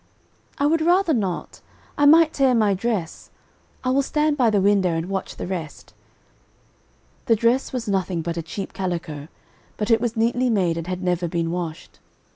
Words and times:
"_]"I 0.57 0.65
would 0.65 0.81
rather 0.81 1.13
not, 1.13 1.61
I 1.95 2.07
might 2.07 2.33
tear 2.33 2.55
my 2.55 2.73
dress, 2.73 3.29
I 3.83 3.91
will 3.91 4.01
stand 4.01 4.35
by 4.35 4.49
the 4.49 4.59
window 4.59 4.89
and 4.89 5.05
watch 5.05 5.35
the 5.35 5.45
rest." 5.45 5.93
The 7.27 7.35
dress 7.35 7.71
was 7.71 7.87
nothing 7.87 8.23
but 8.23 8.35
a 8.35 8.41
cheap 8.41 8.73
calico, 8.73 9.27
but 9.77 9.91
it 9.91 10.01
was 10.01 10.17
neatly 10.17 10.49
made 10.49 10.75
and 10.75 10.87
had 10.87 11.03
never 11.03 11.27
been 11.27 11.51
washed. 11.51 11.99